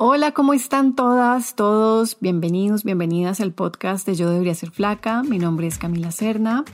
Hola, 0.00 0.30
¿cómo 0.30 0.54
están 0.54 0.94
todas, 0.94 1.56
todos? 1.56 2.18
Bienvenidos, 2.20 2.84
bienvenidas 2.84 3.40
al 3.40 3.50
podcast 3.50 4.06
de 4.06 4.14
Yo 4.14 4.30
Debería 4.30 4.54
Ser 4.54 4.70
Flaca. 4.70 5.24
Mi 5.24 5.40
nombre 5.40 5.66
es 5.66 5.76
Camila 5.76 6.12
Serna. 6.12 6.64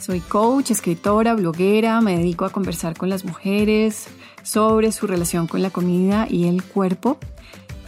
Soy 0.00 0.20
coach, 0.20 0.70
escritora, 0.70 1.34
bloguera. 1.34 2.00
Me 2.00 2.16
dedico 2.16 2.46
a 2.46 2.48
conversar 2.48 2.96
con 2.96 3.10
las 3.10 3.26
mujeres 3.26 4.06
sobre 4.42 4.92
su 4.92 5.06
relación 5.06 5.46
con 5.46 5.60
la 5.60 5.68
comida 5.68 6.26
y 6.26 6.46
el 6.46 6.62
cuerpo. 6.62 7.18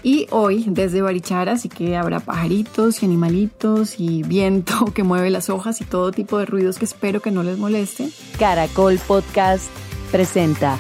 Y 0.03 0.27
hoy 0.31 0.67
desde 0.69 1.01
Barichara, 1.01 1.53
así 1.53 1.71
que 1.71 1.97
habrá 1.97 2.21
pajaritos 2.21 3.03
y 3.03 3.07
animalitos 3.07 3.99
y 3.99 4.23
viento 4.25 4.85
que 4.95 5.05
mueve 5.05 5.31
las 5.31 5.49
hojas 5.49 5.81
y 5.81 5.87
todo 5.87 6.13
tipo 6.13 6.37
de 6.37 6.45
ruidos 6.45 6.77
que 6.77 6.85
espero 6.85 7.23
que 7.23 7.31
no 7.31 7.43
les 7.43 7.57
moleste. 7.57 8.11
Caracol 8.39 8.99
Podcast 8.99 9.71
presenta 10.11 10.77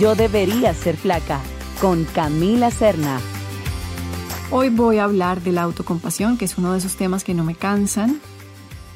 Yo 0.00 0.16
debería 0.16 0.74
ser 0.74 0.96
flaca 0.96 1.40
con 1.80 2.04
Camila 2.04 2.70
Serna. 2.70 3.20
Hoy 4.50 4.70
voy 4.70 4.98
a 4.98 5.04
hablar 5.04 5.42
de 5.42 5.52
la 5.52 5.62
autocompasión, 5.62 6.38
que 6.38 6.44
es 6.44 6.56
uno 6.58 6.72
de 6.72 6.78
esos 6.78 6.96
temas 6.96 7.24
que 7.24 7.34
no 7.34 7.44
me 7.44 7.54
cansan. 7.54 8.20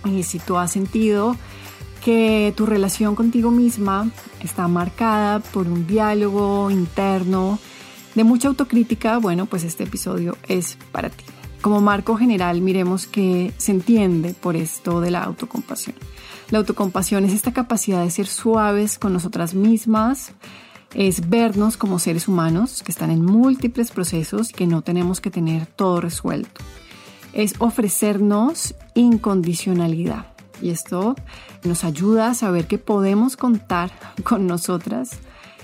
Y 0.04 0.22
si 0.22 0.38
tú 0.38 0.56
has 0.56 0.72
sentido 0.72 1.36
que 2.02 2.54
tu 2.56 2.66
relación 2.66 3.14
contigo 3.14 3.50
misma 3.50 4.10
está 4.42 4.68
marcada 4.68 5.40
por 5.40 5.66
un 5.66 5.86
diálogo 5.86 6.70
interno 6.70 7.58
de 8.14 8.24
mucha 8.24 8.48
autocrítica, 8.48 9.18
bueno, 9.18 9.46
pues 9.46 9.64
este 9.64 9.84
episodio 9.84 10.36
es 10.48 10.78
para 10.92 11.10
ti. 11.10 11.24
Como 11.60 11.80
marco 11.80 12.16
general, 12.16 12.62
miremos 12.62 13.06
que 13.06 13.52
se 13.58 13.72
entiende 13.72 14.32
por 14.32 14.56
esto 14.56 15.00
de 15.00 15.10
la 15.10 15.22
autocompasión. 15.24 15.96
La 16.50 16.58
autocompasión 16.58 17.24
es 17.24 17.32
esta 17.34 17.52
capacidad 17.52 18.02
de 18.02 18.10
ser 18.10 18.26
suaves 18.26 18.98
con 18.98 19.12
nosotras 19.12 19.54
mismas, 19.54 20.32
es 20.94 21.28
vernos 21.28 21.76
como 21.76 21.98
seres 21.98 22.28
humanos 22.28 22.82
que 22.82 22.92
están 22.92 23.10
en 23.10 23.24
múltiples 23.24 23.90
procesos 23.90 24.50
y 24.50 24.54
que 24.54 24.66
no 24.66 24.82
tenemos 24.82 25.20
que 25.20 25.30
tener 25.30 25.66
todo 25.66 26.00
resuelto. 26.00 26.60
Es 27.32 27.54
ofrecernos 27.58 28.74
incondicionalidad. 28.94 30.26
Y 30.60 30.70
esto 30.70 31.14
nos 31.64 31.84
ayuda 31.84 32.28
a 32.28 32.34
saber 32.34 32.66
que 32.66 32.78
podemos 32.78 33.36
contar 33.36 33.90
con 34.24 34.46
nosotras 34.46 35.18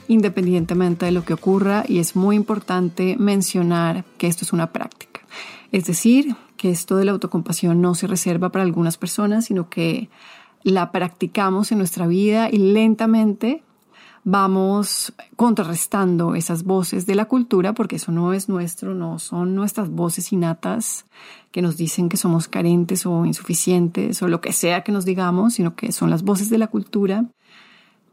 independientemente 0.08 1.06
de 1.06 1.12
lo 1.12 1.24
que 1.24 1.34
ocurra 1.34 1.84
y 1.86 1.98
es 1.98 2.14
muy 2.14 2.36
importante 2.36 3.16
mencionar 3.18 4.04
que 4.18 4.28
esto 4.28 4.44
es 4.44 4.52
una 4.52 4.72
práctica. 4.72 5.20
Es 5.72 5.86
decir, 5.86 6.36
que 6.56 6.70
esto 6.70 6.96
de 6.96 7.04
la 7.04 7.12
autocompasión 7.12 7.80
no 7.80 7.96
se 7.96 8.06
reserva 8.06 8.50
para 8.50 8.64
algunas 8.64 8.96
personas, 8.98 9.46
sino 9.46 9.68
que 9.68 10.08
la 10.62 10.92
practicamos 10.92 11.72
en 11.72 11.78
nuestra 11.78 12.06
vida 12.06 12.48
y 12.50 12.58
lentamente 12.58 13.62
vamos 14.26 15.12
contrarrestando 15.36 16.34
esas 16.34 16.64
voces 16.64 17.06
de 17.06 17.14
la 17.14 17.26
cultura, 17.26 17.74
porque 17.74 17.94
eso 17.94 18.10
no 18.10 18.32
es 18.32 18.48
nuestro, 18.48 18.92
no 18.92 19.20
son 19.20 19.54
nuestras 19.54 19.88
voces 19.88 20.32
innatas 20.32 21.06
que 21.52 21.62
nos 21.62 21.76
dicen 21.76 22.08
que 22.08 22.16
somos 22.16 22.48
carentes 22.48 23.06
o 23.06 23.24
insuficientes 23.24 24.20
o 24.22 24.28
lo 24.28 24.40
que 24.40 24.52
sea 24.52 24.82
que 24.82 24.90
nos 24.90 25.04
digamos, 25.04 25.54
sino 25.54 25.76
que 25.76 25.92
son 25.92 26.10
las 26.10 26.24
voces 26.24 26.50
de 26.50 26.58
la 26.58 26.66
cultura. 26.66 27.26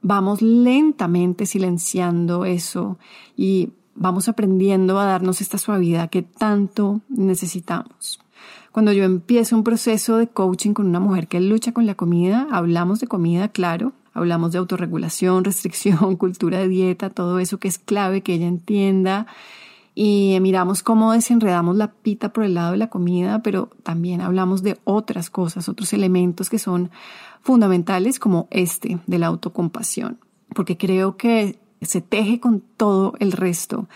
Vamos 0.04 0.44
lentamente 0.44 1.48
silenciando 1.48 2.46
eso 2.46 3.00
y 3.36 3.72
vamos 3.96 4.30
aprendiendo 4.30 5.00
a 5.00 5.06
darnos 5.06 5.42
esta 5.42 5.58
suavidad 5.58 6.12
que 6.12 6.22
tanto 6.22 7.02
necesitamos. 7.10 8.20
Cuando 8.72 8.92
yo 8.92 9.04
empiezo 9.04 9.56
un 9.56 9.64
proceso 9.64 10.18
de 10.18 10.28
coaching 10.28 10.74
con 10.74 10.86
una 10.86 11.00
mujer 11.00 11.28
que 11.28 11.40
lucha 11.40 11.72
con 11.72 11.88
la 11.88 11.96
comida, 11.96 12.48
hablamos 12.52 13.00
de 13.00 13.08
comida, 13.08 13.48
claro, 13.48 13.94
Hablamos 14.14 14.52
de 14.52 14.60
autorregulación, 14.60 15.44
restricción, 15.46 16.16
cultura 16.16 16.60
de 16.60 16.68
dieta, 16.68 17.10
todo 17.10 17.40
eso 17.40 17.60
que 17.60 17.68
es 17.68 17.78
clave 17.80 18.22
que 18.22 18.34
ella 18.34 18.48
entienda. 18.48 19.28
Y 19.96 20.38
miramos 20.42 20.82
cómo 20.82 21.12
desenredamos 21.12 21.76
la 21.76 21.92
pita 21.92 22.34
por 22.34 22.44
el 22.44 22.56
lado 22.56 22.72
de 22.72 22.78
la 22.78 22.90
comida, 22.90 23.44
pero 23.44 23.70
también 23.84 24.22
hablamos 24.22 24.64
de 24.64 24.80
otras 24.86 25.30
cosas, 25.30 25.70
otros 25.70 25.94
elementos 25.94 26.50
que 26.50 26.58
son 26.58 26.90
fundamentales 27.42 28.18
como 28.18 28.48
este 28.50 29.00
de 29.06 29.20
la 29.20 29.28
autocompasión, 29.28 30.18
porque 30.56 30.78
creo 30.78 31.16
que 31.16 31.60
se 31.82 32.02
teje 32.02 32.40
con 32.40 32.62
todo 32.62 33.14
el 33.20 33.34
resto 33.34 33.88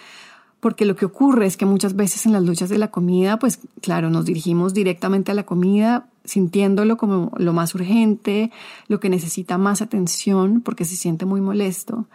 porque 0.68 0.84
lo 0.84 0.98
que 0.98 1.06
ocurre 1.06 1.46
es 1.46 1.56
que 1.56 1.66
muchas 1.66 1.96
veces 1.96 2.26
en 2.26 2.34
las 2.34 2.44
luchas 2.44 2.68
de 2.68 2.78
la 2.78 2.92
comida, 2.92 3.40
pues 3.40 3.62
claro, 3.80 4.10
nos 4.10 4.26
dirigimos 4.26 4.74
directamente 4.74 5.32
a 5.32 5.34
la 5.34 5.46
comida, 5.46 6.10
sintiéndolo 6.26 6.98
como 6.98 7.32
lo 7.38 7.54
más 7.54 7.74
urgente, 7.74 8.52
lo 8.90 9.00
que 9.00 9.08
necesita 9.08 9.58
más 9.58 9.82
atención, 9.82 10.60
porque 10.60 10.84
se 10.84 10.98
siente 10.98 11.26
muy 11.26 11.40
molesto. 11.40 12.08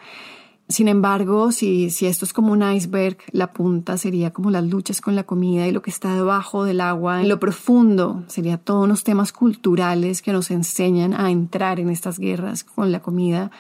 Sin 0.69 0.87
embargo, 0.89 1.51
si, 1.51 1.89
si 1.89 2.05
esto 2.05 2.27
es 2.27 2.35
como 2.35 2.53
un 2.53 2.63
iceberg, 2.63 3.17
la 3.31 3.55
punta 3.55 3.97
sería 3.97 4.35
como 4.35 4.51
las 4.51 4.67
luchas 4.67 5.01
con 5.01 5.17
la 5.17 5.25
comida 5.25 5.67
y 5.67 5.73
lo 5.73 5.81
que 5.81 5.89
está 5.89 6.15
debajo 6.15 6.65
del 6.65 6.83
agua, 6.83 7.23
en 7.23 7.31
lo 7.31 7.41
profundo 7.41 8.23
sería 8.27 8.59
todos 8.59 8.87
los 8.87 9.03
temas 9.03 9.33
culturales 9.33 10.21
que 10.21 10.35
nos 10.35 10.51
enseñan 10.51 11.15
a 11.15 11.31
entrar 11.31 11.81
en 11.81 11.89
estas 11.89 12.19
guerras 12.19 12.65
con 12.65 12.93
la 12.93 13.01
comida 13.01 13.51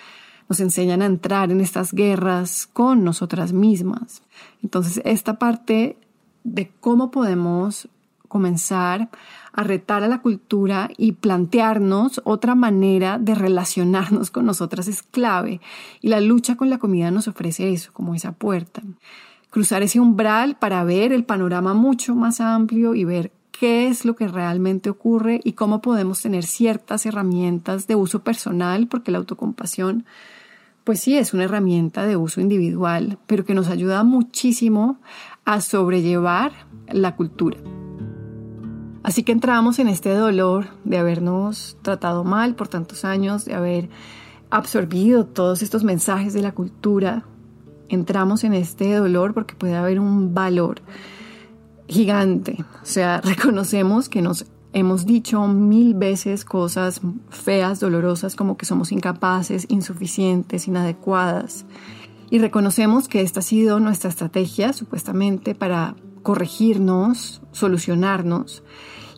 nos 0.53 0.61
enseñan 0.61 1.01
a 1.01 1.07
entrar 1.07 1.51
en 1.51 1.63
estas 1.63 1.95
guerras 1.95 2.69
con 2.71 3.05
nosotras 3.05 3.55
mismas. 3.55 4.21
Entonces, 4.63 5.01
esta 5.07 5.39
parte 5.39 5.97
de 6.45 6.71
cómo 6.79 7.11
podemos 7.11 7.89
comenzar 8.29 9.09
a 9.55 9.63
retar 9.63 10.03
a 10.03 10.09
la 10.09 10.21
cultura 10.21 10.91
y 10.99 11.13
plantearnos 11.13 12.21
otra 12.25 12.55
manera 12.55 13.19
de 13.19 13.35
relacionarnos 13.35 14.31
con 14.31 14.45
nosotras 14.45 14.89
es 14.89 15.03
clave. 15.03 15.63
Y 16.03 16.09
la 16.09 16.21
lucha 16.21 16.57
con 16.57 16.69
la 16.69 16.77
comida 16.77 17.11
nos 17.11 17.29
ofrece 17.29 17.73
eso, 17.73 17.91
como 17.95 18.15
esa 18.15 18.33
puerta. 18.33 18.83
Cruzar 19.49 19.83
ese 19.83 20.01
umbral 20.01 20.59
para 20.59 20.85
ver 20.85 21.15
el 21.15 21.25
panorama 21.25 21.73
mucho 21.73 22.15
más 22.15 22.43
amplio 22.43 22.95
y 22.95 23.07
ver 23.07 23.33
qué 23.53 23.89
es 23.89 24.05
lo 24.05 24.17
que 24.17 24.29
realmente 24.29 24.91
ocurre 24.91 25.41
y 25.45 25.53
cómo 25.53 25.81
podemos 25.81 26.21
tener 26.21 26.45
ciertas 26.45 27.07
herramientas 27.07 27.87
de 27.87 27.95
uso 27.95 28.23
personal, 28.23 28.87
porque 28.87 29.13
la 29.13 29.19
autocompasión 29.19 30.05
pues 30.85 31.01
sí, 31.01 31.17
es 31.17 31.33
una 31.33 31.45
herramienta 31.45 32.07
de 32.07 32.17
uso 32.17 32.41
individual, 32.41 33.19
pero 33.27 33.45
que 33.45 33.55
nos 33.55 33.69
ayuda 33.69 34.03
muchísimo 34.05 34.99
a 35.45 35.61
sobrellevar 35.61 36.53
la 36.89 37.17
cultura. 37.17 37.59
Así 39.03 39.25
que 39.25 39.33
entramos 39.33 39.79
en 39.79 39.89
este 39.89 40.15
dolor 40.15 40.67
de 40.85 40.99
habernos 40.99 41.77
tratado 41.83 42.25
mal 42.25 42.55
por 42.55 42.69
tantos 42.69 43.05
años, 43.05 43.45
de 43.45 43.55
haber 43.55 43.89
absorbido 44.51 45.27
todos 45.27 45.63
estos 45.63 45.83
mensajes 45.83 46.35
de 46.35 46.43
la 46.43 46.53
cultura. 46.53 47.25
Entramos 47.89 48.45
en 48.45 48.55
este 48.55 48.95
dolor 48.95 49.35
porque 49.35 49.55
puede 49.55 49.75
haber 49.75 49.99
un 49.99 50.35
valor 50.35 50.83
gigante. 51.89 52.65
O 52.83 52.87
sea, 52.87 53.21
reconocemos 53.25 54.09
que 54.09 54.23
nos 54.23 54.47
Hemos 54.75 55.05
dicho 55.05 55.47
mil 55.49 55.95
veces 55.95 56.47
cosas 56.47 57.03
feas, 57.29 57.79
dolorosas, 57.79 58.35
como 58.37 58.57
que 58.57 58.65
somos 58.65 58.91
incapaces, 58.91 59.67
insuficientes, 59.69 60.67
inadecuadas. 60.67 61.67
Y 62.31 62.39
reconocemos 62.39 63.07
que 63.07 63.21
esta 63.21 63.41
ha 63.41 63.43
sido 63.43 63.81
nuestra 63.81 64.09
estrategia, 64.09 64.73
supuestamente, 64.73 65.55
para 65.55 65.95
corregirnos, 66.23 67.43
solucionarnos. 67.53 68.63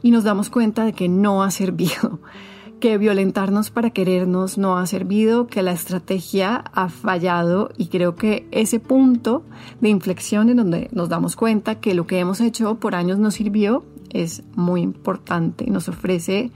Y 0.03 0.10
nos 0.10 0.25
damos 0.25 0.50
cuenta 0.50 0.84
de 0.84 0.93
que 0.93 1.09
no 1.09 1.44
ha 1.44 1.53
servido, 1.53 2.19
que 2.81 2.98
violentarnos 2.98 3.70
para 3.70 3.91
querernos 3.91 4.59
no 4.59 4.76
ha 4.76 4.87
servido, 4.88 5.47
que 5.47 5.62
la 5.62 5.70
estrategia 5.70 6.64
ha 6.72 6.88
fallado. 6.88 7.70
Y 7.76 7.87
creo 7.87 8.16
que 8.16 8.48
ese 8.50 8.81
punto 8.81 9.44
de 9.81 9.91
inflexión 9.91 10.48
en 10.48 10.56
donde 10.56 10.88
nos 10.91 11.09
damos 11.09 11.37
cuenta 11.37 11.76
que 11.76 11.94
lo 11.94 12.09
que 12.09 12.19
hemos 12.19 12.41
hecho 12.41 12.75
por 12.81 12.97
años 12.97 13.20
no 13.20 13.31
sirvió, 13.31 13.84
es 14.14 14.42
muy 14.54 14.80
importante 14.80 15.66
nos 15.75 15.88
ofrece 15.88 16.50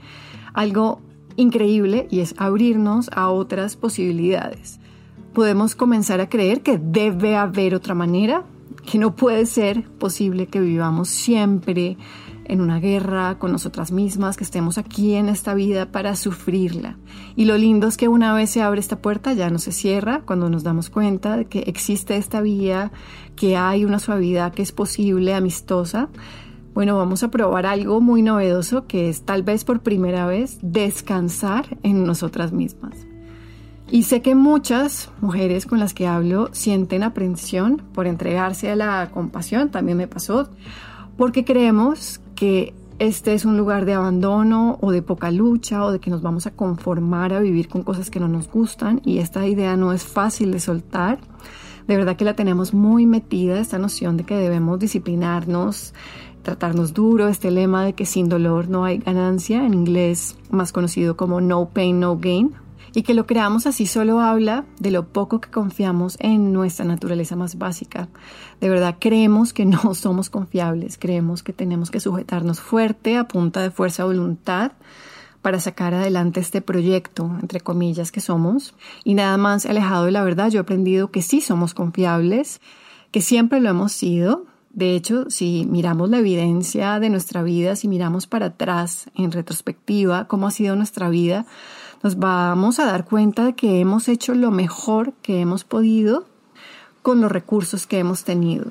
algo 0.53 1.01
increíble 1.35 2.07
y 2.09 2.21
es 2.21 2.33
abrirnos 2.37 3.09
a 3.13 3.29
otras 3.29 3.75
posibilidades. 3.75 4.79
Podemos 5.33 5.75
comenzar 5.75 6.19
a 6.21 6.29
creer 6.29 6.61
que 6.61 6.79
debe 6.79 7.37
haber 7.37 7.75
otra 7.75 7.93
manera, 7.93 8.43
que 8.89 8.97
no 8.97 9.15
puede 9.15 9.45
ser 9.45 9.83
posible 9.83 10.47
que 10.47 10.59
vivamos 10.59 11.09
siempre 11.09 11.97
en 12.45 12.61
una 12.61 12.79
guerra 12.79 13.37
con 13.37 13.51
nosotras 13.51 13.91
mismas, 13.91 14.35
que 14.35 14.43
estemos 14.43 14.79
aquí 14.79 15.13
en 15.13 15.29
esta 15.29 15.53
vida 15.53 15.91
para 15.91 16.15
sufrirla. 16.15 16.97
Y 17.35 17.45
lo 17.45 17.57
lindo 17.57 17.87
es 17.87 17.95
que 17.95 18.07
una 18.07 18.33
vez 18.33 18.49
se 18.49 18.63
abre 18.63 18.79
esta 18.79 19.01
puerta 19.01 19.33
ya 19.33 19.51
no 19.51 19.59
se 19.59 19.71
cierra 19.71 20.23
cuando 20.25 20.49
nos 20.49 20.63
damos 20.63 20.89
cuenta 20.89 21.37
de 21.37 21.45
que 21.45 21.59
existe 21.59 22.17
esta 22.17 22.41
vía, 22.41 22.91
que 23.35 23.55
hay 23.55 23.85
una 23.85 23.99
suavidad 23.99 24.51
que 24.51 24.63
es 24.63 24.71
posible, 24.71 25.35
amistosa, 25.35 26.09
bueno, 26.79 26.95
vamos 26.95 27.23
a 27.23 27.29
probar 27.29 27.65
algo 27.65 27.99
muy 27.99 28.21
novedoso 28.21 28.87
que 28.87 29.09
es 29.09 29.23
tal 29.23 29.43
vez 29.43 29.65
por 29.65 29.81
primera 29.81 30.25
vez 30.27 30.59
descansar 30.61 31.77
en 31.83 32.05
nosotras 32.05 32.53
mismas. 32.53 32.95
Y 33.91 34.03
sé 34.03 34.21
que 34.21 34.33
muchas 34.33 35.11
mujeres 35.19 35.65
con 35.65 35.79
las 35.79 35.93
que 35.93 36.07
hablo 36.07 36.47
sienten 36.53 37.03
aprensión 37.03 37.81
por 37.91 38.07
entregarse 38.07 38.71
a 38.71 38.77
la 38.77 39.09
compasión, 39.13 39.71
también 39.71 39.97
me 39.97 40.07
pasó, 40.07 40.47
porque 41.17 41.43
creemos 41.43 42.21
que 42.33 42.73
este 42.97 43.33
es 43.33 43.43
un 43.43 43.57
lugar 43.57 43.83
de 43.83 43.95
abandono 43.95 44.77
o 44.79 44.93
de 44.93 45.01
poca 45.01 45.31
lucha 45.31 45.83
o 45.83 45.91
de 45.91 45.99
que 45.99 46.09
nos 46.09 46.21
vamos 46.21 46.47
a 46.47 46.51
conformar 46.51 47.33
a 47.33 47.41
vivir 47.41 47.67
con 47.67 47.83
cosas 47.83 48.09
que 48.09 48.21
no 48.21 48.29
nos 48.29 48.49
gustan 48.49 49.01
y 49.03 49.17
esta 49.17 49.45
idea 49.45 49.75
no 49.75 49.91
es 49.91 50.03
fácil 50.03 50.53
de 50.53 50.61
soltar 50.61 51.19
De 51.89 51.97
verdad 51.97 52.15
que 52.15 52.23
la 52.23 52.35
tenemos 52.35 52.73
muy 52.73 53.05
metida, 53.05 53.59
esta 53.59 53.79
noción 53.79 54.15
de 54.15 54.23
que 54.23 54.35
debemos 54.35 54.77
disciplinarnos, 54.79 55.93
tratarnos 56.49 56.95
duro, 56.95 57.27
este 57.27 57.51
lema 57.51 57.85
de 57.85 57.93
que 57.93 58.07
sin 58.07 58.27
dolor 58.27 58.69
no 58.69 58.83
hay 58.83 58.97
ganancia, 58.97 59.63
en 59.63 59.75
inglés 59.75 60.35
más 60.49 60.71
conocido 60.71 61.15
como 61.15 61.41
no 61.41 61.69
pain, 61.69 61.99
no 61.99 62.17
gain, 62.17 62.55
y 62.91 63.03
que 63.03 63.13
lo 63.13 63.27
creamos 63.27 63.67
así 63.67 63.85
solo 63.85 64.19
habla 64.19 64.65
de 64.79 64.89
lo 64.89 65.09
poco 65.09 65.41
que 65.41 65.51
confiamos 65.51 66.17
en 66.19 66.51
nuestra 66.51 66.85
naturaleza 66.85 67.35
más 67.35 67.59
básica. 67.59 68.09
De 68.59 68.67
verdad 68.67 68.95
creemos 68.99 69.53
que 69.53 69.65
no 69.67 69.93
somos 69.93 70.31
confiables, 70.31 70.97
creemos 70.97 71.43
que 71.43 71.53
tenemos 71.53 71.91
que 71.91 71.99
sujetarnos 71.99 72.61
fuerte 72.61 73.15
a 73.15 73.27
punta 73.27 73.61
de 73.61 73.69
fuerza 73.69 74.05
voluntad 74.05 74.71
para 75.43 75.59
sacar 75.59 75.93
adelante 75.93 76.39
este 76.39 76.61
proyecto, 76.61 77.29
entre 77.39 77.61
comillas, 77.61 78.11
que 78.11 78.21
somos. 78.21 78.73
Y 79.03 79.13
nada 79.13 79.37
más 79.37 79.67
alejado 79.67 80.05
de 80.05 80.11
la 80.11 80.23
verdad, 80.23 80.49
yo 80.49 80.57
he 80.57 80.61
aprendido 80.61 81.11
que 81.11 81.21
sí 81.21 81.41
somos 81.41 81.75
confiables, 81.75 82.59
que 83.11 83.21
siempre 83.21 83.59
lo 83.59 83.69
hemos 83.69 83.91
sido. 83.91 84.48
De 84.71 84.95
hecho, 84.95 85.29
si 85.29 85.65
miramos 85.69 86.09
la 86.09 86.19
evidencia 86.19 86.99
de 86.99 87.09
nuestra 87.09 87.41
vida, 87.43 87.75
si 87.75 87.87
miramos 87.87 88.27
para 88.27 88.47
atrás 88.47 89.09
en 89.15 89.31
retrospectiva, 89.31 90.27
cómo 90.27 90.47
ha 90.47 90.51
sido 90.51 90.75
nuestra 90.75 91.09
vida, 91.09 91.45
nos 92.03 92.17
vamos 92.17 92.79
a 92.79 92.85
dar 92.85 93.05
cuenta 93.05 93.45
de 93.45 93.53
que 93.53 93.79
hemos 93.79 94.07
hecho 94.07 94.35
lo 94.35 94.51
mejor 94.51 95.13
que 95.21 95.41
hemos 95.41 95.63
podido 95.63 96.25
con 97.01 97.19
los 97.19 97.31
recursos 97.31 97.87
que 97.87 97.99
hemos 97.99 98.23
tenido 98.23 98.67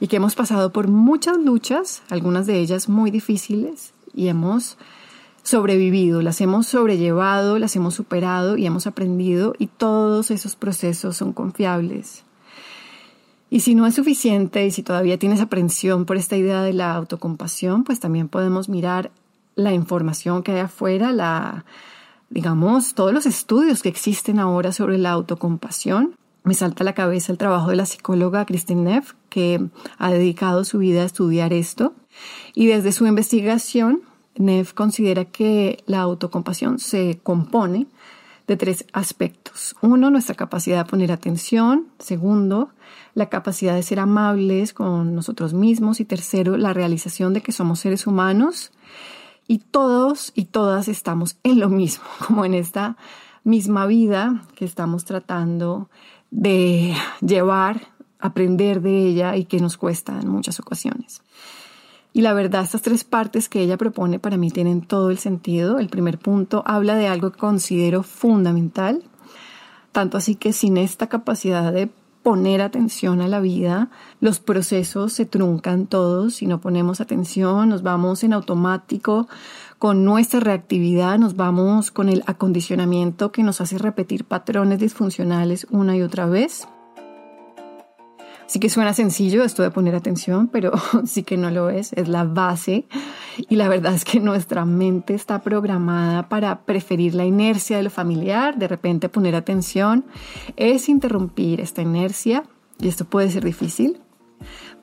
y 0.00 0.08
que 0.08 0.16
hemos 0.16 0.34
pasado 0.34 0.72
por 0.72 0.88
muchas 0.88 1.36
luchas, 1.38 2.02
algunas 2.10 2.46
de 2.46 2.58
ellas 2.60 2.88
muy 2.88 3.10
difíciles, 3.10 3.94
y 4.14 4.28
hemos 4.28 4.76
sobrevivido, 5.42 6.22
las 6.22 6.40
hemos 6.40 6.66
sobrellevado, 6.66 7.58
las 7.58 7.76
hemos 7.76 7.94
superado 7.94 8.56
y 8.56 8.66
hemos 8.66 8.86
aprendido 8.86 9.54
y 9.58 9.68
todos 9.68 10.30
esos 10.30 10.56
procesos 10.56 11.16
son 11.16 11.32
confiables. 11.32 12.25
Y 13.48 13.60
si 13.60 13.74
no 13.74 13.86
es 13.86 13.94
suficiente 13.94 14.66
y 14.66 14.70
si 14.70 14.82
todavía 14.82 15.18
tienes 15.18 15.40
aprensión 15.40 16.04
por 16.04 16.16
esta 16.16 16.36
idea 16.36 16.62
de 16.62 16.72
la 16.72 16.94
autocompasión, 16.94 17.84
pues 17.84 18.00
también 18.00 18.28
podemos 18.28 18.68
mirar 18.68 19.10
la 19.54 19.72
información 19.72 20.42
que 20.42 20.52
hay 20.52 20.58
afuera, 20.60 21.12
la, 21.12 21.64
digamos, 22.28 22.94
todos 22.94 23.12
los 23.12 23.24
estudios 23.24 23.82
que 23.82 23.88
existen 23.88 24.38
ahora 24.38 24.72
sobre 24.72 24.98
la 24.98 25.12
autocompasión. 25.12 26.14
Me 26.42 26.54
salta 26.54 26.82
a 26.82 26.86
la 26.86 26.94
cabeza 26.94 27.32
el 27.32 27.38
trabajo 27.38 27.70
de 27.70 27.76
la 27.76 27.86
psicóloga 27.86 28.44
Christine 28.44 28.82
Neff, 28.82 29.14
que 29.30 29.66
ha 29.98 30.10
dedicado 30.10 30.64
su 30.64 30.78
vida 30.78 31.02
a 31.02 31.06
estudiar 31.06 31.52
esto. 31.52 31.94
Y 32.54 32.66
desde 32.66 32.92
su 32.92 33.06
investigación, 33.06 34.02
Neff 34.36 34.72
considera 34.72 35.24
que 35.24 35.82
la 35.86 36.00
autocompasión 36.00 36.78
se 36.78 37.18
compone 37.22 37.86
de 38.46 38.56
tres 38.56 38.84
aspectos. 38.92 39.74
Uno, 39.80 40.10
nuestra 40.10 40.34
capacidad 40.34 40.84
de 40.84 40.90
poner 40.90 41.12
atención. 41.12 41.88
Segundo, 41.98 42.70
la 43.14 43.28
capacidad 43.28 43.74
de 43.74 43.82
ser 43.82 43.98
amables 43.98 44.72
con 44.72 45.14
nosotros 45.14 45.52
mismos. 45.52 46.00
Y 46.00 46.04
tercero, 46.04 46.56
la 46.56 46.72
realización 46.72 47.34
de 47.34 47.40
que 47.40 47.52
somos 47.52 47.80
seres 47.80 48.06
humanos 48.06 48.72
y 49.48 49.58
todos 49.58 50.32
y 50.34 50.46
todas 50.46 50.88
estamos 50.88 51.36
en 51.42 51.60
lo 51.60 51.68
mismo, 51.68 52.04
como 52.26 52.44
en 52.44 52.54
esta 52.54 52.96
misma 53.44 53.86
vida 53.86 54.42
que 54.56 54.64
estamos 54.64 55.04
tratando 55.04 55.88
de 56.30 56.94
llevar, 57.20 57.88
aprender 58.18 58.80
de 58.80 59.06
ella 59.06 59.36
y 59.36 59.44
que 59.44 59.60
nos 59.60 59.76
cuesta 59.76 60.18
en 60.20 60.28
muchas 60.28 60.58
ocasiones. 60.58 61.22
Y 62.16 62.22
la 62.22 62.32
verdad, 62.32 62.62
estas 62.62 62.80
tres 62.80 63.04
partes 63.04 63.50
que 63.50 63.60
ella 63.60 63.76
propone 63.76 64.18
para 64.18 64.38
mí 64.38 64.50
tienen 64.50 64.80
todo 64.80 65.10
el 65.10 65.18
sentido. 65.18 65.78
El 65.78 65.90
primer 65.90 66.18
punto 66.18 66.62
habla 66.64 66.94
de 66.94 67.08
algo 67.08 67.30
que 67.30 67.38
considero 67.38 68.02
fundamental, 68.02 69.02
tanto 69.92 70.16
así 70.16 70.34
que 70.34 70.54
sin 70.54 70.78
esta 70.78 71.08
capacidad 71.08 71.74
de 71.74 71.90
poner 72.22 72.62
atención 72.62 73.20
a 73.20 73.28
la 73.28 73.40
vida, 73.40 73.90
los 74.20 74.40
procesos 74.40 75.12
se 75.12 75.26
truncan 75.26 75.88
todos, 75.88 76.36
si 76.36 76.46
no 76.46 76.58
ponemos 76.58 77.02
atención, 77.02 77.68
nos 77.68 77.82
vamos 77.82 78.24
en 78.24 78.32
automático 78.32 79.28
con 79.78 80.06
nuestra 80.06 80.40
reactividad, 80.40 81.18
nos 81.18 81.36
vamos 81.36 81.90
con 81.90 82.08
el 82.08 82.22
acondicionamiento 82.24 83.30
que 83.30 83.42
nos 83.42 83.60
hace 83.60 83.76
repetir 83.76 84.24
patrones 84.24 84.78
disfuncionales 84.78 85.66
una 85.70 85.94
y 85.98 86.00
otra 86.00 86.24
vez. 86.24 86.66
Sí 88.46 88.60
que 88.60 88.70
suena 88.70 88.92
sencillo 88.92 89.42
esto 89.42 89.62
de 89.62 89.70
poner 89.70 89.94
atención, 89.96 90.48
pero 90.48 90.72
sí 91.04 91.24
que 91.24 91.36
no 91.36 91.50
lo 91.50 91.68
es, 91.68 91.92
es 91.94 92.08
la 92.08 92.24
base. 92.24 92.86
Y 93.48 93.56
la 93.56 93.68
verdad 93.68 93.94
es 93.94 94.04
que 94.04 94.20
nuestra 94.20 94.64
mente 94.64 95.14
está 95.14 95.42
programada 95.42 96.28
para 96.28 96.60
preferir 96.60 97.14
la 97.14 97.24
inercia 97.24 97.76
de 97.76 97.82
lo 97.82 97.90
familiar, 97.90 98.56
de 98.56 98.68
repente 98.68 99.08
poner 99.08 99.34
atención 99.34 100.04
es 100.56 100.88
interrumpir 100.88 101.60
esta 101.60 101.82
inercia 101.82 102.44
y 102.78 102.88
esto 102.88 103.04
puede 103.04 103.30
ser 103.30 103.44
difícil, 103.44 104.00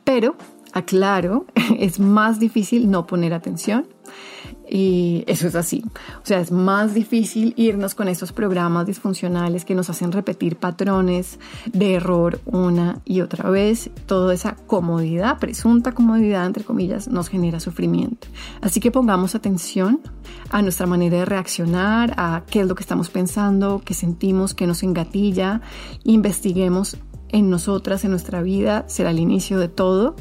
pero 0.03 0.35
aclaro, 0.73 1.45
es 1.79 1.99
más 1.99 2.39
difícil 2.39 2.91
no 2.91 3.07
poner 3.07 3.33
atención 3.33 3.87
y 4.73 5.23
eso 5.27 5.47
es 5.47 5.53
así. 5.53 5.83
O 6.23 6.25
sea, 6.25 6.39
es 6.39 6.51
más 6.51 6.95
difícil 6.95 7.53
irnos 7.57 7.93
con 7.93 8.07
esos 8.07 8.31
programas 8.31 8.87
disfuncionales 8.87 9.65
que 9.65 9.75
nos 9.75 9.91
hacen 9.91 10.11
repetir 10.11 10.55
patrones 10.55 11.37
de 11.71 11.93
error 11.93 12.39
una 12.45 12.99
y 13.05 13.21
otra 13.21 13.51
vez. 13.51 13.91
Toda 14.07 14.33
esa 14.33 14.55
comodidad, 14.55 15.37
presunta 15.37 15.91
comodidad, 15.91 16.47
entre 16.47 16.63
comillas, 16.63 17.07
nos 17.07 17.29
genera 17.29 17.59
sufrimiento. 17.59 18.27
Así 18.61 18.79
que 18.79 18.89
pongamos 18.89 19.35
atención 19.35 20.01
a 20.49 20.63
nuestra 20.63 20.87
manera 20.87 21.17
de 21.17 21.25
reaccionar, 21.25 22.15
a 22.17 22.41
qué 22.49 22.61
es 22.61 22.67
lo 22.67 22.73
que 22.73 22.81
estamos 22.81 23.11
pensando, 23.11 23.79
qué 23.85 23.93
sentimos, 23.93 24.55
qué 24.55 24.65
nos 24.65 24.81
engatilla. 24.81 25.61
Investiguemos 26.03 26.97
en 27.29 27.51
nosotras, 27.51 28.05
en 28.05 28.09
nuestra 28.09 28.41
vida, 28.41 28.85
será 28.87 29.11
el 29.11 29.19
inicio 29.19 29.59
de 29.59 29.67
todo 29.67 30.15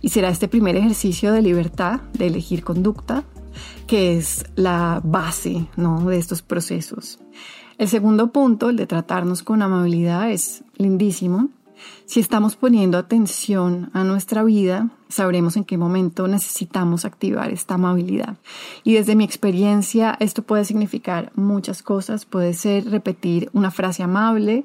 y 0.00 0.10
será 0.10 0.28
este 0.28 0.46
primer 0.46 0.76
ejercicio 0.76 1.32
de 1.32 1.42
libertad, 1.42 2.02
de 2.12 2.28
elegir 2.28 2.62
conducta, 2.62 3.24
que 3.86 4.16
es 4.16 4.44
la 4.56 5.00
base 5.04 5.66
¿no? 5.76 6.04
de 6.04 6.18
estos 6.18 6.42
procesos. 6.42 7.18
El 7.78 7.88
segundo 7.88 8.32
punto, 8.32 8.70
el 8.70 8.76
de 8.76 8.86
tratarnos 8.86 9.42
con 9.42 9.62
amabilidad, 9.62 10.30
es 10.30 10.64
lindísimo. 10.76 11.50
Si 12.06 12.20
estamos 12.20 12.56
poniendo 12.56 12.96
atención 12.96 13.90
a 13.92 14.02
nuestra 14.02 14.42
vida, 14.42 14.88
sabremos 15.08 15.56
en 15.56 15.64
qué 15.64 15.76
momento 15.76 16.26
necesitamos 16.26 17.04
activar 17.04 17.50
esta 17.50 17.74
amabilidad. 17.74 18.36
Y 18.82 18.94
desde 18.94 19.14
mi 19.14 19.24
experiencia, 19.24 20.16
esto 20.20 20.42
puede 20.42 20.64
significar 20.64 21.32
muchas 21.34 21.82
cosas. 21.82 22.24
Puede 22.24 22.54
ser 22.54 22.90
repetir 22.90 23.50
una 23.52 23.70
frase 23.70 24.02
amable, 24.02 24.64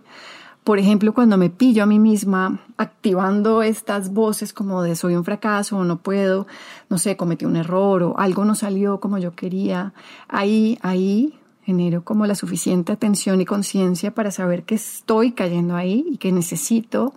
por 0.64 0.78
ejemplo, 0.78 1.14
cuando 1.14 1.38
me 1.38 1.50
pillo 1.50 1.84
a 1.84 1.88
mí 1.88 1.98
misma 1.98 2.60
activando 2.78 3.64
estas 3.64 4.14
voces 4.14 4.54
como 4.54 4.84
de 4.84 4.96
soy 4.96 5.16
un 5.16 5.26
fracaso 5.26 5.84
no 5.84 5.98
puedo, 5.98 6.46
no 6.90 6.98
sé, 6.98 7.18
cometí 7.18 7.46
un 7.46 7.56
error 7.56 8.04
o 8.04 8.20
algo 8.20 8.46
no 8.46 8.54
salió 8.54 9.00
como 9.00 9.18
yo 9.18 9.36
quería, 9.36 9.94
ahí, 10.28 10.78
ahí 10.82 11.40
genero 11.64 12.04
como 12.04 12.26
la 12.26 12.36
suficiente 12.36 12.92
atención 12.92 13.42
y 13.42 13.46
conciencia 13.46 14.14
para 14.14 14.32
saber 14.32 14.64
que 14.64 14.76
estoy 14.76 15.32
cayendo 15.32 15.76
ahí 15.76 16.06
y 16.12 16.18
que 16.18 16.32
necesito 16.32 17.14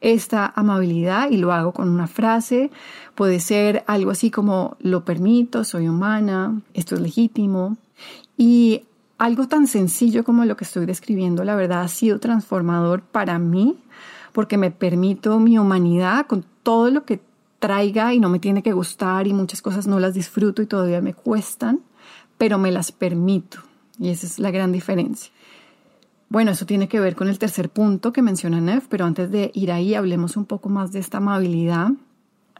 esta 0.00 0.52
amabilidad 0.54 1.30
y 1.30 1.36
lo 1.36 1.52
hago 1.52 1.72
con 1.72 1.88
una 1.88 2.06
frase. 2.06 2.70
Puede 3.14 3.40
ser 3.40 3.84
algo 3.86 4.10
así 4.10 4.30
como 4.30 4.76
lo 4.80 5.04
permito, 5.04 5.64
soy 5.64 5.88
humana, 5.88 6.60
esto 6.74 6.94
es 6.94 7.00
legítimo. 7.00 7.76
Y 8.36 8.82
algo 9.18 9.48
tan 9.48 9.66
sencillo 9.66 10.24
como 10.24 10.44
lo 10.44 10.56
que 10.56 10.64
estoy 10.64 10.86
describiendo, 10.86 11.44
la 11.44 11.56
verdad, 11.56 11.82
ha 11.82 11.88
sido 11.88 12.18
transformador 12.18 13.02
para 13.02 13.38
mí 13.38 13.78
porque 14.32 14.58
me 14.58 14.70
permito 14.70 15.38
mi 15.40 15.58
humanidad 15.58 16.26
con 16.26 16.44
todo 16.62 16.90
lo 16.90 17.04
que 17.04 17.20
traiga 17.58 18.12
y 18.12 18.20
no 18.20 18.28
me 18.28 18.38
tiene 18.38 18.62
que 18.62 18.72
gustar 18.72 19.26
y 19.26 19.32
muchas 19.32 19.62
cosas 19.62 19.86
no 19.86 19.98
las 19.98 20.12
disfruto 20.12 20.60
y 20.60 20.66
todavía 20.66 21.00
me 21.00 21.14
cuestan, 21.14 21.80
pero 22.36 22.58
me 22.58 22.70
las 22.70 22.92
permito 22.92 23.60
y 23.98 24.10
esa 24.10 24.26
es 24.26 24.38
la 24.38 24.50
gran 24.50 24.72
diferencia. 24.72 25.32
Bueno, 26.28 26.50
eso 26.50 26.66
tiene 26.66 26.88
que 26.88 27.00
ver 27.00 27.14
con 27.14 27.28
el 27.28 27.38
tercer 27.38 27.70
punto 27.70 28.12
que 28.12 28.20
menciona 28.20 28.60
Neff, 28.60 28.86
pero 28.88 29.06
antes 29.06 29.30
de 29.30 29.52
ir 29.54 29.72
ahí 29.72 29.94
hablemos 29.94 30.36
un 30.36 30.44
poco 30.44 30.68
más 30.68 30.92
de 30.92 30.98
esta 30.98 31.18
amabilidad. 31.18 31.92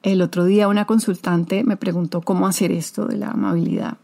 El 0.02 0.22
otro 0.22 0.44
día 0.44 0.68
una 0.68 0.86
consultante 0.86 1.64
me 1.64 1.76
preguntó 1.76 2.22
cómo 2.22 2.46
hacer 2.46 2.70
esto 2.72 3.06
de 3.06 3.16
la 3.16 3.32
amabilidad 3.32 3.98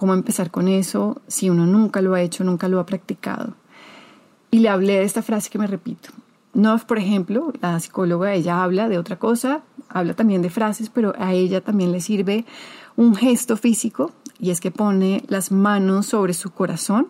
cómo 0.00 0.14
empezar 0.14 0.50
con 0.50 0.66
eso 0.66 1.20
si 1.26 1.50
uno 1.50 1.66
nunca 1.66 2.00
lo 2.00 2.14
ha 2.14 2.22
hecho, 2.22 2.42
nunca 2.42 2.68
lo 2.68 2.80
ha 2.80 2.86
practicado. 2.86 3.52
Y 4.50 4.60
le 4.60 4.70
hablé 4.70 4.94
de 4.94 5.02
esta 5.02 5.20
frase 5.20 5.50
que 5.50 5.58
me 5.58 5.66
repito. 5.66 6.08
No, 6.54 6.78
por 6.78 6.98
ejemplo, 6.98 7.52
la 7.60 7.78
psicóloga, 7.78 8.32
ella 8.32 8.64
habla 8.64 8.88
de 8.88 8.96
otra 8.96 9.18
cosa, 9.18 9.60
habla 9.90 10.14
también 10.14 10.40
de 10.40 10.48
frases, 10.48 10.88
pero 10.88 11.12
a 11.18 11.34
ella 11.34 11.60
también 11.60 11.92
le 11.92 12.00
sirve 12.00 12.46
un 12.96 13.14
gesto 13.14 13.58
físico 13.58 14.10
y 14.38 14.48
es 14.48 14.60
que 14.60 14.70
pone 14.70 15.22
las 15.28 15.52
manos 15.52 16.06
sobre 16.06 16.32
su 16.32 16.50
corazón. 16.50 17.08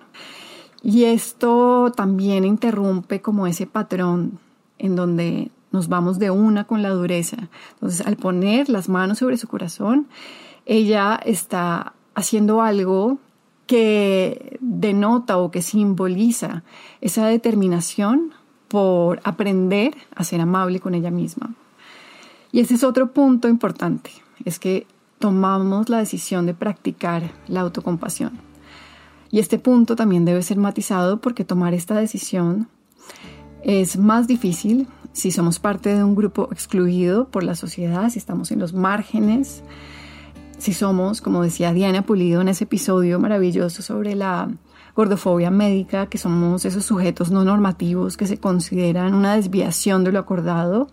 Y 0.82 1.04
esto 1.04 1.92
también 1.94 2.44
interrumpe 2.44 3.22
como 3.22 3.46
ese 3.46 3.68
patrón 3.68 4.40
en 4.78 4.96
donde 4.96 5.52
nos 5.70 5.86
vamos 5.86 6.18
de 6.18 6.32
una 6.32 6.64
con 6.64 6.82
la 6.82 6.90
dureza. 6.90 7.36
Entonces, 7.74 8.04
al 8.04 8.16
poner 8.16 8.68
las 8.68 8.88
manos 8.88 9.18
sobre 9.18 9.36
su 9.36 9.46
corazón, 9.46 10.08
ella 10.66 11.20
está 11.24 11.94
haciendo 12.14 12.62
algo 12.62 13.18
que 13.66 14.58
denota 14.60 15.38
o 15.38 15.50
que 15.50 15.62
simboliza 15.62 16.64
esa 17.00 17.26
determinación 17.26 18.32
por 18.68 19.20
aprender 19.24 19.94
a 20.14 20.24
ser 20.24 20.40
amable 20.40 20.80
con 20.80 20.94
ella 20.94 21.10
misma. 21.10 21.54
Y 22.52 22.60
ese 22.60 22.74
es 22.74 22.84
otro 22.84 23.12
punto 23.12 23.48
importante, 23.48 24.10
es 24.44 24.58
que 24.58 24.86
tomamos 25.18 25.88
la 25.88 25.98
decisión 25.98 26.46
de 26.46 26.54
practicar 26.54 27.32
la 27.46 27.60
autocompasión. 27.60 28.40
Y 29.30 29.38
este 29.38 29.58
punto 29.58 29.94
también 29.94 30.24
debe 30.24 30.42
ser 30.42 30.56
matizado 30.56 31.20
porque 31.20 31.44
tomar 31.44 31.74
esta 31.74 31.94
decisión 31.94 32.68
es 33.62 33.96
más 33.96 34.26
difícil 34.26 34.88
si 35.12 35.30
somos 35.30 35.58
parte 35.58 35.94
de 35.94 36.02
un 36.02 36.14
grupo 36.14 36.48
excluido 36.50 37.28
por 37.28 37.42
la 37.42 37.54
sociedad, 37.54 38.10
si 38.10 38.18
estamos 38.18 38.50
en 38.50 38.58
los 38.58 38.72
márgenes, 38.72 39.62
si 40.60 40.74
somos, 40.74 41.20
como 41.20 41.42
decía 41.42 41.72
Diana 41.72 42.02
Pulido 42.02 42.42
en 42.42 42.48
ese 42.48 42.64
episodio 42.64 43.18
maravilloso 43.18 43.82
sobre 43.82 44.14
la 44.14 44.50
gordofobia 44.94 45.50
médica, 45.50 46.06
que 46.06 46.18
somos 46.18 46.64
esos 46.66 46.84
sujetos 46.84 47.30
no 47.30 47.44
normativos 47.44 48.16
que 48.16 48.26
se 48.26 48.38
consideran 48.38 49.14
una 49.14 49.36
desviación 49.36 50.04
de 50.04 50.12
lo 50.12 50.18
acordado 50.18 50.88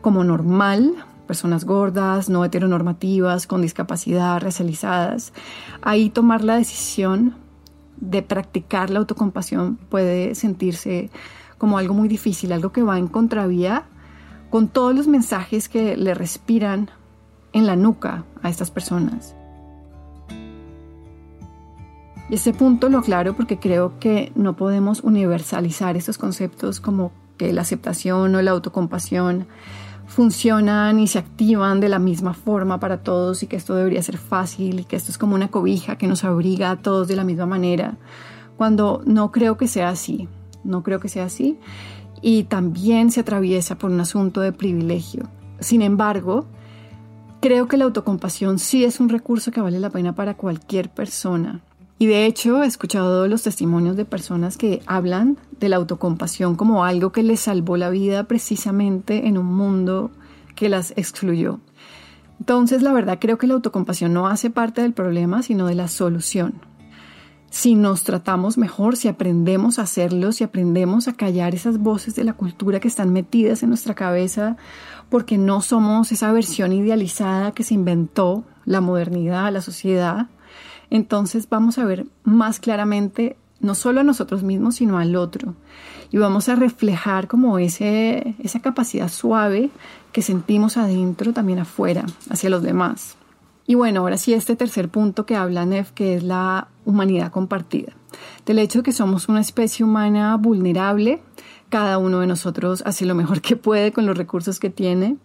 como 0.00 0.24
normal, 0.24 0.94
personas 1.26 1.64
gordas, 1.64 2.30
no 2.30 2.44
heteronormativas, 2.44 3.46
con 3.46 3.62
discapacidad, 3.62 4.40
racializadas. 4.40 5.32
Ahí 5.82 6.08
tomar 6.08 6.42
la 6.42 6.56
decisión 6.56 7.34
de 7.98 8.22
practicar 8.22 8.90
la 8.90 9.00
autocompasión 9.00 9.76
puede 9.76 10.34
sentirse 10.34 11.10
como 11.58 11.78
algo 11.78 11.94
muy 11.94 12.08
difícil, 12.08 12.52
algo 12.52 12.72
que 12.72 12.82
va 12.82 12.98
en 12.98 13.08
contravía 13.08 13.84
con 14.50 14.68
todos 14.68 14.94
los 14.94 15.08
mensajes 15.08 15.68
que 15.68 15.96
le 15.96 16.14
respiran 16.14 16.90
en 17.54 17.66
la 17.66 17.76
nuca 17.76 18.24
a 18.42 18.50
estas 18.50 18.70
personas. 18.70 19.34
Y 22.28 22.34
ese 22.34 22.52
punto 22.52 22.88
lo 22.88 22.98
aclaro 22.98 23.34
porque 23.34 23.58
creo 23.58 23.98
que 23.98 24.32
no 24.34 24.56
podemos 24.56 25.00
universalizar 25.02 25.96
estos 25.96 26.18
conceptos 26.18 26.80
como 26.80 27.12
que 27.38 27.52
la 27.52 27.62
aceptación 27.62 28.34
o 28.34 28.42
la 28.42 28.50
autocompasión 28.50 29.46
funcionan 30.06 31.00
y 31.00 31.06
se 31.06 31.18
activan 31.18 31.80
de 31.80 31.88
la 31.88 31.98
misma 31.98 32.34
forma 32.34 32.78
para 32.78 33.02
todos 33.02 33.42
y 33.42 33.46
que 33.46 33.56
esto 33.56 33.74
debería 33.74 34.02
ser 34.02 34.18
fácil 34.18 34.80
y 34.80 34.84
que 34.84 34.96
esto 34.96 35.10
es 35.10 35.18
como 35.18 35.34
una 35.34 35.48
cobija 35.48 35.96
que 35.96 36.06
nos 36.06 36.24
abriga 36.24 36.70
a 36.70 36.76
todos 36.76 37.08
de 37.08 37.16
la 37.16 37.24
misma 37.24 37.46
manera, 37.46 37.96
cuando 38.56 39.02
no 39.06 39.32
creo 39.32 39.56
que 39.56 39.66
sea 39.66 39.88
así, 39.88 40.28
no 40.62 40.82
creo 40.82 41.00
que 41.00 41.08
sea 41.08 41.24
así 41.24 41.58
y 42.20 42.44
también 42.44 43.10
se 43.10 43.20
atraviesa 43.20 43.76
por 43.76 43.90
un 43.90 44.00
asunto 44.00 44.40
de 44.40 44.52
privilegio. 44.52 45.28
Sin 45.60 45.82
embargo, 45.82 46.46
creo 47.44 47.68
que 47.68 47.76
la 47.76 47.84
autocompasión 47.84 48.58
sí 48.58 48.86
es 48.86 49.00
un 49.00 49.10
recurso 49.10 49.52
que 49.52 49.60
vale 49.60 49.78
la 49.78 49.90
pena 49.90 50.14
para 50.14 50.32
cualquier 50.32 50.88
persona 50.88 51.60
y 51.98 52.06
de 52.06 52.24
hecho 52.24 52.62
he 52.62 52.66
escuchado 52.66 53.28
los 53.28 53.42
testimonios 53.42 53.96
de 53.96 54.06
personas 54.06 54.56
que 54.56 54.80
hablan 54.86 55.36
de 55.60 55.68
la 55.68 55.76
autocompasión 55.76 56.56
como 56.56 56.86
algo 56.86 57.12
que 57.12 57.22
les 57.22 57.40
salvó 57.40 57.76
la 57.76 57.90
vida 57.90 58.24
precisamente 58.24 59.28
en 59.28 59.36
un 59.36 59.44
mundo 59.44 60.10
que 60.54 60.70
las 60.70 60.94
excluyó. 60.96 61.60
Entonces, 62.40 62.80
la 62.80 62.94
verdad 62.94 63.18
creo 63.20 63.36
que 63.36 63.46
la 63.46 63.52
autocompasión 63.52 64.14
no 64.14 64.26
hace 64.26 64.48
parte 64.48 64.80
del 64.80 64.94
problema, 64.94 65.42
sino 65.42 65.66
de 65.66 65.74
la 65.74 65.88
solución. 65.88 66.54
Si 67.54 67.76
nos 67.76 68.02
tratamos 68.02 68.58
mejor, 68.58 68.96
si 68.96 69.06
aprendemos 69.06 69.78
a 69.78 69.82
hacerlo, 69.82 70.32
si 70.32 70.42
aprendemos 70.42 71.06
a 71.06 71.12
callar 71.12 71.54
esas 71.54 71.78
voces 71.78 72.16
de 72.16 72.24
la 72.24 72.32
cultura 72.32 72.80
que 72.80 72.88
están 72.88 73.12
metidas 73.12 73.62
en 73.62 73.68
nuestra 73.68 73.94
cabeza, 73.94 74.56
porque 75.08 75.38
no 75.38 75.60
somos 75.60 76.10
esa 76.10 76.32
versión 76.32 76.72
idealizada 76.72 77.52
que 77.52 77.62
se 77.62 77.74
inventó 77.74 78.42
la 78.64 78.80
modernidad, 78.80 79.52
la 79.52 79.60
sociedad, 79.60 80.26
entonces 80.90 81.48
vamos 81.48 81.78
a 81.78 81.84
ver 81.84 82.06
más 82.24 82.58
claramente 82.58 83.36
no 83.60 83.76
solo 83.76 84.00
a 84.00 84.04
nosotros 84.04 84.42
mismos, 84.42 84.74
sino 84.74 84.98
al 84.98 85.14
otro. 85.14 85.54
Y 86.10 86.18
vamos 86.18 86.48
a 86.48 86.56
reflejar 86.56 87.28
como 87.28 87.60
ese, 87.60 88.34
esa 88.40 88.58
capacidad 88.62 89.08
suave 89.08 89.70
que 90.10 90.22
sentimos 90.22 90.76
adentro 90.76 91.32
también 91.32 91.60
afuera, 91.60 92.04
hacia 92.28 92.50
los 92.50 92.64
demás. 92.64 93.16
Y 93.66 93.76
bueno, 93.76 94.00
ahora 94.00 94.18
sí, 94.18 94.34
este 94.34 94.56
tercer 94.56 94.88
punto 94.88 95.24
que 95.24 95.36
habla 95.36 95.64
Neff, 95.64 95.92
que 95.92 96.16
es 96.16 96.22
la 96.22 96.68
humanidad 96.84 97.32
compartida. 97.32 97.92
Del 98.44 98.58
hecho 98.58 98.80
de 98.80 98.82
que 98.84 98.92
somos 98.92 99.28
una 99.28 99.40
especie 99.40 99.84
humana 99.84 100.36
vulnerable, 100.36 101.22
cada 101.70 101.98
uno 101.98 102.20
de 102.20 102.26
nosotros 102.26 102.82
hace 102.84 103.06
lo 103.06 103.14
mejor 103.14 103.40
que 103.40 103.56
puede 103.56 103.92
con 103.92 104.06
los 104.06 104.18
recursos 104.18 104.60
que 104.60 104.70
tiene, 104.70 105.16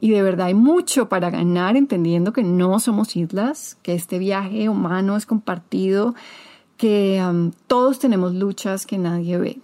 y 0.00 0.10
de 0.10 0.22
verdad 0.22 0.48
hay 0.48 0.54
mucho 0.54 1.08
para 1.08 1.30
ganar 1.30 1.76
entendiendo 1.76 2.32
que 2.32 2.44
no 2.44 2.78
somos 2.78 3.16
islas, 3.16 3.78
que 3.82 3.94
este 3.94 4.18
viaje 4.18 4.68
humano 4.68 5.16
es 5.16 5.26
compartido, 5.26 6.14
que 6.76 7.20
todos 7.66 7.98
tenemos 7.98 8.34
luchas 8.34 8.86
que 8.86 8.98
nadie 8.98 9.38
ve. 9.38 9.60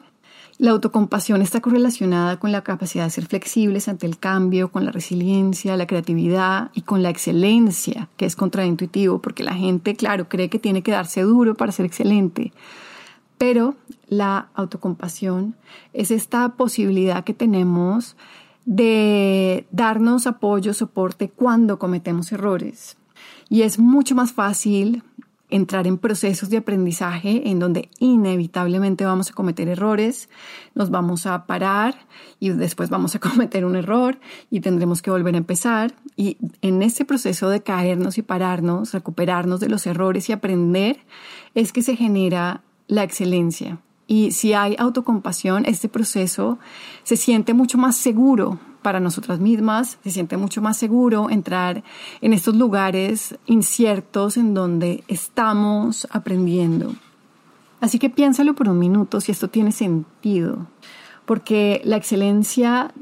La 0.57 0.71
autocompasión 0.71 1.43
está 1.43 1.61
correlacionada 1.61 2.39
con 2.39 2.53
la 2.53 2.63
capacidad 2.63 3.05
de 3.05 3.11
ser 3.11 3.27
flexibles 3.27 3.89
ante 3.89 4.07
el 4.07 4.19
cambio, 4.19 4.71
con 4.71 4.85
la 4.85 4.93
resiliencia, 4.93 5.77
la 5.77 5.89
creatividad 5.89 6.71
y 6.75 6.83
con 6.83 7.03
la 7.03 7.11
excelencia, 7.11 8.09
que 8.17 8.25
es 8.25 8.37
contraintuitivo, 8.37 9.21
porque 9.21 9.43
la 9.43 9.55
gente, 9.55 9.97
claro, 9.97 10.29
cree 10.29 10.49
que 10.49 10.61
tiene 10.61 10.83
que 10.83 10.93
darse 10.93 11.23
duro 11.23 11.57
para 11.57 11.73
ser 11.73 11.87
excelente. 11.87 12.53
Pero 13.37 13.75
la 14.09 14.49
autocompasión 14.55 15.57
es 15.93 16.13
esta 16.13 16.51
posibilidad 16.51 17.25
que 17.25 17.35
tenemos 17.35 18.17
de 18.65 19.67
darnos 19.73 20.29
apoyo, 20.29 20.73
soporte 20.73 21.31
cuando 21.31 21.81
cometemos 21.81 22.31
errores. 22.31 22.97
Y 23.49 23.63
es 23.63 23.81
mucho 23.81 24.15
más 24.15 24.33
fácil 24.33 25.03
entrar 25.51 25.87
en 25.87 25.99
procesos 25.99 26.51
de 26.51 26.57
aprendizaje 26.57 27.49
en 27.49 27.59
donde 27.59 27.89
inevitablemente 27.99 29.05
vamos 29.05 29.31
a 29.31 29.35
cometer 29.35 29.69
errores, 29.69 30.29
nos 30.75 30.91
vamos 30.91 31.27
a 31.27 31.47
parar 31.47 31.95
y 32.41 32.51
después 32.51 32.91
vamos 32.91 33.15
a 33.15 33.19
cometer 33.21 33.65
un 33.65 33.77
error 33.77 34.19
y 34.51 34.61
tendremos 34.61 35.03
que 35.03 35.11
volver 35.11 35.35
a 35.35 35.39
empezar. 35.39 35.95
Y 36.17 36.39
en 36.63 36.83
ese 36.83 37.05
proceso 37.05 37.49
de 37.49 37.63
caernos 37.63 38.19
y 38.19 38.23
pararnos, 38.23 38.93
recuperarnos 38.93 39.61
de 39.61 39.69
los 39.69 39.87
errores 39.87 40.29
y 40.29 40.33
aprender, 40.33 40.99
es 41.55 41.73
que 41.73 41.83
se 41.83 41.97
genera 41.97 42.63
la 42.87 43.03
excelencia. 43.03 43.79
Y 44.07 44.33
si 44.33 44.53
hay 44.53 44.77
autocompasión, 44.79 45.65
este 45.67 45.89
proceso 45.89 46.59
se 47.03 47.17
siente 47.17 47.55
mucho 47.55 47.79
más 47.79 47.97
seguro 47.97 48.59
para 48.83 49.01
nosotras 49.01 49.41
mismas, 49.41 49.99
se 50.05 50.11
siente 50.11 50.37
mucho 50.37 50.61
más 50.61 50.77
seguro 50.77 51.31
entrar 51.31 51.83
en 52.21 52.35
estos 52.35 52.55
lugares 52.55 53.37
inciertos 53.47 54.37
en 54.37 54.53
donde 54.53 55.05
estamos 55.09 56.07
aprendiendo. 56.11 56.95
Así 57.81 57.99
que 57.99 58.11
piénsalo 58.11 58.55
por 58.55 58.69
un 58.69 58.79
minuto 58.79 59.21
si 59.21 59.33
esto 59.33 59.49
tiene 59.49 59.73
sentido, 59.73 60.67
porque 61.25 61.81
la 61.85 61.97
excelencia 61.97 62.93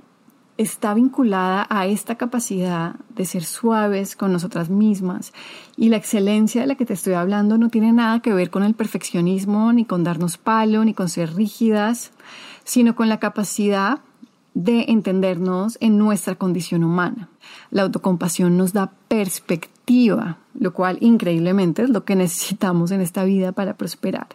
está 0.59 0.95
vinculada 0.95 1.67
a 1.71 1.87
esta 1.87 2.17
capacidad 2.17 2.95
de 3.15 3.25
ser 3.25 3.45
suaves 3.45 4.17
con 4.17 4.33
nosotras 4.33 4.71
mismas. 4.71 5.33
Y 5.77 5.89
la 5.89 5.97
excelencia 5.97 6.61
de 6.61 6.67
la 6.67 6.75
que 6.75 6.87
te 6.87 6.95
estoy 6.95 7.15
hablando 7.15 7.59
no 7.59 7.69
tiene 7.69 7.93
nada 7.93 8.21
que 8.21 8.33
ver 8.33 8.51
con 8.51 8.63
el 8.63 8.75
perfeccionismo, 8.75 9.73
ni 9.73 9.85
con 9.85 10.05
darnos 10.05 10.37
palo, 10.39 10.85
ni 10.85 10.95
con 10.95 11.09
ser 11.09 11.35
rígidas, 11.35 12.13
sino 12.65 12.95
con 12.95 13.09
la 13.09 13.19
capacidad 13.19 14.01
de 14.55 14.85
entendernos 14.89 15.79
en 15.81 15.97
nuestra 15.97 16.35
condición 16.35 16.85
humana. 16.85 17.29
La 17.71 17.83
autocompasión 17.83 18.57
nos 18.57 18.73
da 18.73 18.93
perspectiva, 19.09 20.39
lo 20.55 20.75
cual 20.75 20.99
increíblemente 21.01 21.83
es 21.83 21.91
lo 21.91 22.05
que 22.05 22.17
necesitamos 22.17 22.91
en 22.91 23.01
esta 23.01 23.25
vida 23.25 23.53
para 23.53 23.77
prosperar. 23.77 24.29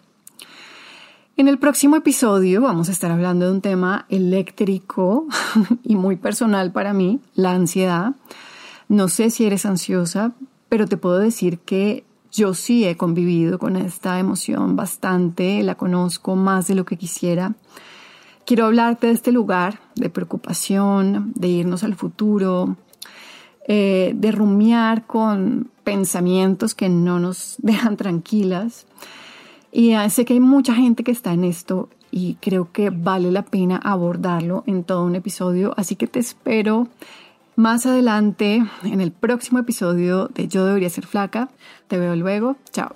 En 1.40 1.48
el 1.48 1.60
próximo 1.60 1.96
episodio 1.98 2.62
vamos 2.62 2.90
a 2.90 2.92
estar 2.92 3.12
hablando 3.12 3.46
de 3.46 3.52
un 3.52 3.62
tema 3.62 4.08
eléctrico 4.10 5.28
y 5.84 5.96
muy 5.96 6.16
personal 6.16 6.72
para 6.72 6.94
mí, 6.94 7.20
la 7.36 7.52
ansiedad. 7.52 8.16
No 8.90 9.08
sé 9.08 9.30
si 9.30 9.46
eres 9.46 9.64
ansiosa, 9.68 10.32
pero 10.68 10.88
te 10.88 10.98
puedo 10.98 11.20
decir 11.20 11.60
que 11.60 12.04
yo 12.32 12.56
sí 12.56 12.86
he 12.86 12.98
convivido 12.98 13.60
con 13.60 13.76
esta 13.76 14.18
emoción 14.18 14.76
bastante, 14.76 15.62
la 15.62 15.76
conozco 15.76 16.36
más 16.36 16.66
de 16.66 16.74
lo 16.74 16.86
que 16.86 16.98
quisiera. 16.98 17.54
Quiero 18.48 18.66
hablarte 18.66 19.06
de 19.06 19.14
este 19.14 19.32
lugar 19.32 19.80
de 19.94 20.10
preocupación, 20.10 21.34
de 21.36 21.50
irnos 21.50 21.84
al 21.84 21.94
futuro, 21.94 22.78
eh, 23.68 24.14
de 24.16 24.32
rumiar 24.32 25.06
con 25.06 25.70
pensamientos 25.84 26.74
que 26.74 26.90
no 26.90 27.20
nos 27.20 27.58
dejan 27.62 27.96
tranquilas 27.96 28.88
y 29.78 29.94
sé 30.10 30.26
que 30.26 30.34
hay 30.34 30.40
mucha 30.40 30.74
gente 30.74 31.04
que 31.04 31.12
está 31.12 31.34
en 31.34 31.44
esto 31.44 31.88
y 32.10 32.34
creo 32.42 32.72
que 32.72 32.90
vale 32.90 33.30
la 33.30 33.46
pena 33.46 33.78
abordarlo 33.78 34.64
en 34.66 34.84
todo 34.84 35.04
un 35.04 35.14
episodio, 35.14 35.76
así 35.78 35.96
que 35.96 36.08
te 36.08 36.18
espero 36.18 36.88
más 37.56 37.86
adelante 37.86 38.66
en 38.84 39.02
el 39.02 39.12
próximo 39.12 39.60
episodio 39.60 40.30
de 40.34 40.48
Yo 40.48 40.66
debería 40.66 40.90
ser 40.90 41.06
flaca. 41.06 41.50
Te 41.88 42.00
veo 42.00 42.16
luego. 42.16 42.56
Chao. 42.72 42.96